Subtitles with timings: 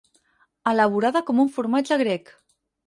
[0.71, 2.35] Elaborada com un formatge grec.